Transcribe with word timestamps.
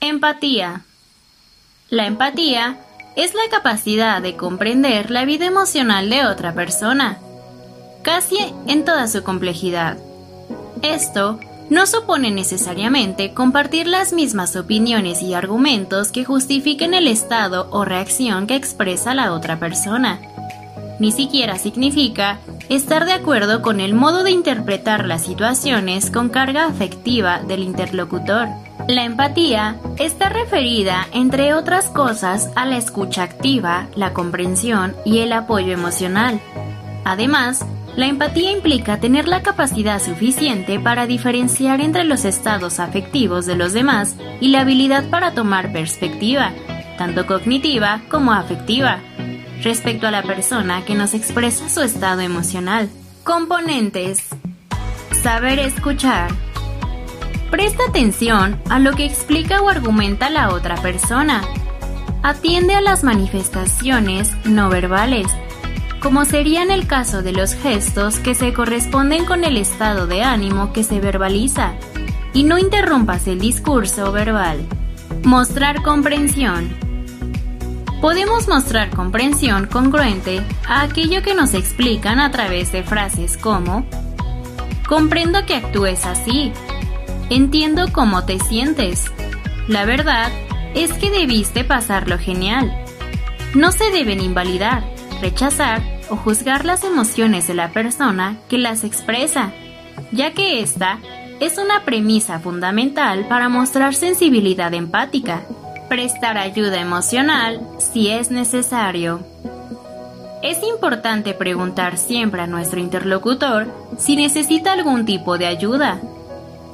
Empatía. 0.00 0.82
La 1.88 2.06
empatía 2.06 2.78
es 3.16 3.34
la 3.34 3.48
capacidad 3.50 4.20
de 4.20 4.36
comprender 4.36 5.10
la 5.10 5.24
vida 5.24 5.46
emocional 5.46 6.10
de 6.10 6.26
otra 6.26 6.54
persona, 6.54 7.18
casi 8.02 8.36
en 8.66 8.84
toda 8.84 9.08
su 9.08 9.22
complejidad. 9.22 9.96
Esto 10.82 11.40
no 11.70 11.86
supone 11.86 12.30
necesariamente 12.30 13.32
compartir 13.32 13.86
las 13.86 14.12
mismas 14.12 14.54
opiniones 14.54 15.22
y 15.22 15.32
argumentos 15.32 16.12
que 16.12 16.26
justifiquen 16.26 16.92
el 16.92 17.08
estado 17.08 17.68
o 17.70 17.86
reacción 17.86 18.46
que 18.46 18.54
expresa 18.54 19.14
la 19.14 19.32
otra 19.32 19.58
persona. 19.58 20.20
Ni 21.00 21.10
siquiera 21.10 21.58
significa 21.58 22.38
estar 22.68 23.06
de 23.06 23.12
acuerdo 23.12 23.62
con 23.62 23.80
el 23.80 23.94
modo 23.94 24.24
de 24.24 24.30
interpretar 24.30 25.06
las 25.06 25.24
situaciones 25.24 26.10
con 26.10 26.28
carga 26.28 26.66
afectiva 26.66 27.40
del 27.40 27.62
interlocutor. 27.62 28.65
La 28.88 29.04
empatía 29.04 29.80
está 29.98 30.28
referida, 30.28 31.08
entre 31.12 31.54
otras 31.54 31.90
cosas, 31.90 32.50
a 32.54 32.64
la 32.66 32.76
escucha 32.76 33.24
activa, 33.24 33.88
la 33.96 34.12
comprensión 34.12 34.94
y 35.04 35.18
el 35.18 35.32
apoyo 35.32 35.72
emocional. 35.72 36.40
Además, 37.04 37.66
la 37.96 38.06
empatía 38.06 38.52
implica 38.52 39.00
tener 39.00 39.26
la 39.26 39.42
capacidad 39.42 40.00
suficiente 40.00 40.78
para 40.78 41.08
diferenciar 41.08 41.80
entre 41.80 42.04
los 42.04 42.24
estados 42.24 42.78
afectivos 42.78 43.44
de 43.44 43.56
los 43.56 43.72
demás 43.72 44.14
y 44.40 44.48
la 44.48 44.60
habilidad 44.60 45.10
para 45.10 45.32
tomar 45.32 45.72
perspectiva, 45.72 46.52
tanto 46.96 47.26
cognitiva 47.26 48.02
como 48.08 48.32
afectiva, 48.32 49.00
respecto 49.64 50.06
a 50.06 50.12
la 50.12 50.22
persona 50.22 50.84
que 50.84 50.94
nos 50.94 51.12
expresa 51.12 51.68
su 51.68 51.80
estado 51.80 52.20
emocional. 52.20 52.88
Componentes. 53.24 54.28
Saber 55.22 55.58
escuchar. 55.58 56.45
Presta 57.50 57.84
atención 57.88 58.60
a 58.68 58.78
lo 58.78 58.92
que 58.92 59.06
explica 59.06 59.62
o 59.62 59.68
argumenta 59.68 60.30
la 60.30 60.50
otra 60.50 60.76
persona. 60.76 61.42
Atiende 62.22 62.74
a 62.74 62.80
las 62.80 63.04
manifestaciones 63.04 64.32
no 64.44 64.68
verbales, 64.68 65.28
como 66.00 66.24
sería 66.24 66.62
en 66.62 66.70
el 66.70 66.86
caso 66.86 67.22
de 67.22 67.32
los 67.32 67.54
gestos 67.54 68.18
que 68.18 68.34
se 68.34 68.52
corresponden 68.52 69.24
con 69.24 69.44
el 69.44 69.56
estado 69.56 70.06
de 70.06 70.22
ánimo 70.22 70.72
que 70.72 70.82
se 70.82 71.00
verbaliza, 71.00 71.74
y 72.32 72.42
no 72.42 72.58
interrumpas 72.58 73.28
el 73.28 73.38
discurso 73.38 74.10
verbal. 74.10 74.66
Mostrar 75.22 75.82
comprensión. 75.82 76.76
Podemos 78.00 78.48
mostrar 78.48 78.90
comprensión 78.90 79.66
congruente 79.66 80.42
a 80.68 80.82
aquello 80.82 81.22
que 81.22 81.34
nos 81.34 81.54
explican 81.54 82.18
a 82.18 82.30
través 82.30 82.72
de 82.72 82.82
frases 82.82 83.36
como 83.36 83.86
Comprendo 84.86 85.44
que 85.46 85.56
actúes 85.56 86.06
así. 86.06 86.52
Entiendo 87.30 87.86
cómo 87.92 88.24
te 88.24 88.38
sientes. 88.38 89.04
La 89.68 89.84
verdad 89.84 90.30
es 90.74 90.92
que 90.92 91.10
debiste 91.10 91.64
pasarlo 91.64 92.18
genial. 92.18 92.72
No 93.54 93.72
se 93.72 93.90
deben 93.90 94.20
invalidar, 94.20 94.84
rechazar 95.20 95.82
o 96.08 96.16
juzgar 96.16 96.64
las 96.64 96.84
emociones 96.84 97.46
de 97.46 97.54
la 97.54 97.70
persona 97.70 98.36
que 98.48 98.58
las 98.58 98.84
expresa, 98.84 99.52
ya 100.12 100.32
que 100.32 100.60
esta 100.60 100.98
es 101.40 101.58
una 101.58 101.84
premisa 101.84 102.38
fundamental 102.38 103.26
para 103.28 103.48
mostrar 103.48 103.94
sensibilidad 103.94 104.72
empática 104.72 105.42
prestar 105.88 106.36
ayuda 106.36 106.80
emocional 106.80 107.60
si 107.78 108.08
es 108.08 108.30
necesario. 108.30 109.20
Es 110.42 110.62
importante 110.62 111.34
preguntar 111.34 111.96
siempre 111.96 112.42
a 112.42 112.46
nuestro 112.46 112.80
interlocutor 112.80 113.68
si 113.98 114.16
necesita 114.16 114.72
algún 114.72 115.06
tipo 115.06 115.38
de 115.38 115.46
ayuda. 115.46 116.00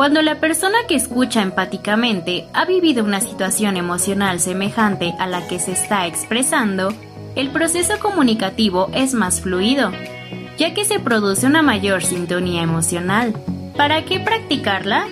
Cuando 0.00 0.22
la 0.22 0.40
persona 0.40 0.78
que 0.88 0.94
escucha 0.94 1.42
empáticamente 1.42 2.46
ha 2.54 2.64
vivido 2.64 3.04
una 3.04 3.20
situación 3.20 3.76
emocional 3.76 4.40
semejante 4.40 5.14
a 5.18 5.26
la 5.26 5.46
que 5.46 5.58
se 5.58 5.72
está 5.72 6.06
expresando, 6.06 6.88
el 7.36 7.50
proceso 7.50 7.98
comunicativo 7.98 8.88
es 8.94 9.12
más 9.12 9.42
fluido, 9.42 9.92
ya 10.56 10.72
que 10.72 10.86
se 10.86 11.00
produce 11.00 11.46
una 11.46 11.60
mayor 11.60 12.02
sintonía 12.02 12.62
emocional. 12.62 13.34
¿Para 13.76 14.06
qué 14.06 14.20
practicarla? 14.20 15.06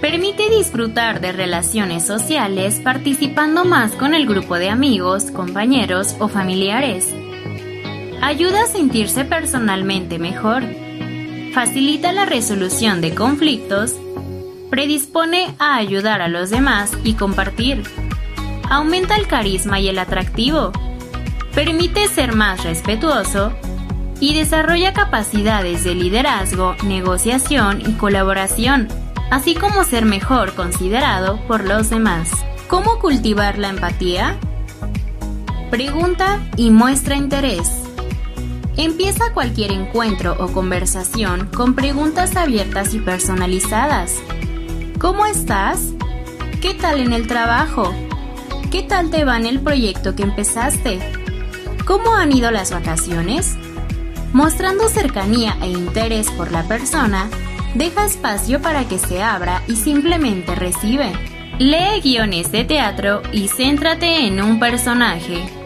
Permite 0.00 0.48
disfrutar 0.48 1.20
de 1.20 1.32
relaciones 1.32 2.06
sociales 2.06 2.80
participando 2.82 3.66
más 3.66 3.92
con 3.92 4.14
el 4.14 4.26
grupo 4.26 4.54
de 4.54 4.70
amigos, 4.70 5.24
compañeros 5.24 6.16
o 6.20 6.28
familiares. 6.28 7.14
Ayuda 8.22 8.62
a 8.62 8.66
sentirse 8.66 9.26
personalmente 9.26 10.18
mejor. 10.18 10.83
Facilita 11.54 12.12
la 12.12 12.26
resolución 12.26 13.00
de 13.00 13.14
conflictos. 13.14 13.94
Predispone 14.70 15.54
a 15.58 15.76
ayudar 15.76 16.20
a 16.20 16.28
los 16.28 16.50
demás 16.50 16.92
y 17.04 17.14
compartir. 17.14 17.82
Aumenta 18.68 19.16
el 19.16 19.26
carisma 19.26 19.78
y 19.80 19.88
el 19.88 19.98
atractivo. 19.98 20.72
Permite 21.54 22.08
ser 22.08 22.34
más 22.34 22.64
respetuoso 22.64 23.52
y 24.20 24.34
desarrolla 24.34 24.92
capacidades 24.92 25.84
de 25.84 25.94
liderazgo, 25.94 26.74
negociación 26.84 27.80
y 27.80 27.92
colaboración 27.92 28.88
así 29.30 29.54
como 29.54 29.84
ser 29.84 30.04
mejor 30.04 30.54
considerado 30.54 31.40
por 31.46 31.64
los 31.64 31.90
demás. 31.90 32.30
¿Cómo 32.68 32.98
cultivar 33.00 33.58
la 33.58 33.68
empatía? 33.68 34.36
Pregunta 35.70 36.40
y 36.56 36.70
muestra 36.70 37.16
interés. 37.16 37.83
Empieza 38.76 39.32
cualquier 39.32 39.70
encuentro 39.70 40.36
o 40.40 40.48
conversación 40.48 41.48
con 41.54 41.74
preguntas 41.74 42.34
abiertas 42.36 42.92
y 42.92 42.98
personalizadas. 42.98 44.16
¿Cómo 44.98 45.26
estás? 45.26 45.92
¿Qué 46.60 46.74
tal 46.74 46.98
en 46.98 47.12
el 47.12 47.28
trabajo? 47.28 47.94
¿Qué 48.72 48.82
tal 48.82 49.10
te 49.10 49.24
va 49.24 49.36
en 49.36 49.46
el 49.46 49.60
proyecto 49.60 50.16
que 50.16 50.24
empezaste? 50.24 50.98
¿Cómo 51.86 52.14
han 52.14 52.32
ido 52.32 52.50
las 52.50 52.72
vacaciones? 52.72 53.54
Mostrando 54.32 54.88
cercanía 54.88 55.56
e 55.62 55.68
interés 55.68 56.28
por 56.32 56.50
la 56.50 56.64
persona, 56.64 57.30
deja 57.76 58.04
espacio 58.04 58.60
para 58.60 58.88
que 58.88 58.98
se 58.98 59.22
abra 59.22 59.62
y 59.68 59.76
simplemente 59.76 60.56
recibe. 60.56 61.12
Lee 61.60 62.00
guiones 62.02 62.50
de 62.50 62.64
teatro 62.64 63.22
y 63.30 63.46
céntrate 63.46 64.26
en 64.26 64.42
un 64.42 64.58
personaje. 64.58 65.63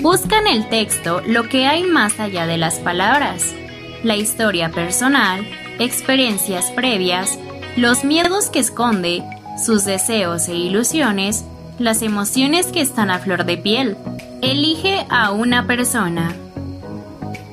Busca 0.00 0.38
en 0.38 0.46
el 0.46 0.66
texto 0.70 1.20
lo 1.26 1.42
que 1.50 1.66
hay 1.66 1.84
más 1.84 2.20
allá 2.20 2.46
de 2.46 2.56
las 2.56 2.76
palabras, 2.76 3.54
la 4.02 4.16
historia 4.16 4.70
personal, 4.70 5.46
experiencias 5.78 6.70
previas, 6.70 7.38
los 7.76 8.02
miedos 8.02 8.48
que 8.48 8.60
esconde, 8.60 9.22
sus 9.62 9.84
deseos 9.84 10.48
e 10.48 10.54
ilusiones, 10.54 11.44
las 11.78 12.00
emociones 12.00 12.68
que 12.68 12.80
están 12.80 13.10
a 13.10 13.18
flor 13.18 13.44
de 13.44 13.58
piel. 13.58 13.98
Elige 14.40 15.04
a 15.10 15.32
una 15.32 15.66
persona. 15.66 16.34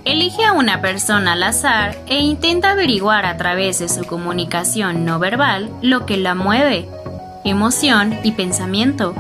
Elige 0.06 0.46
a 0.46 0.54
una 0.54 0.80
persona 0.80 1.34
al 1.34 1.44
azar 1.44 1.98
e 2.08 2.20
intenta 2.22 2.72
averiguar 2.72 3.26
a 3.26 3.36
través 3.36 3.80
de 3.80 3.90
su 3.90 4.06
comunicación 4.06 5.04
no 5.04 5.20
verbal 5.20 5.70
lo 5.82 6.06
que 6.06 6.16
la 6.16 6.34
mueve, 6.34 6.88
emoción 7.44 8.18
y 8.24 8.32
pensamiento, 8.32 9.16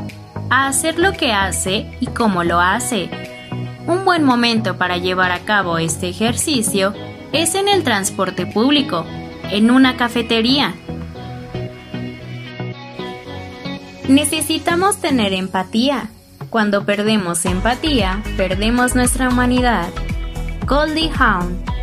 a 0.49 0.67
hacer 0.67 0.99
lo 0.99 1.13
que 1.13 1.33
hace 1.33 1.91
y 1.99 2.07
cómo 2.07 2.43
lo 2.43 2.59
hace. 2.59 3.09
Un 3.85 4.05
buen 4.05 4.23
momento 4.23 4.77
para 4.77 4.97
llevar 4.97 5.31
a 5.31 5.39
cabo 5.39 5.77
este 5.77 6.09
ejercicio 6.09 6.93
es 7.31 7.55
en 7.55 7.67
el 7.67 7.83
transporte 7.83 8.45
público, 8.45 9.05
en 9.51 9.71
una 9.71 9.97
cafetería. 9.97 10.75
Necesitamos 14.07 14.97
tener 14.97 15.33
empatía. 15.33 16.09
Cuando 16.49 16.85
perdemos 16.85 17.45
empatía, 17.45 18.23
perdemos 18.37 18.95
nuestra 18.95 19.29
humanidad. 19.29 19.89
Goldie 20.65 21.11
Hawn 21.17 21.76